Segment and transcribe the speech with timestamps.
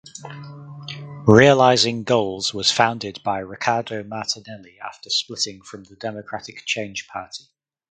[1.27, 7.43] Realizing Goals was founded by Ricardo Martinelli after splitting from the Democratic Change party.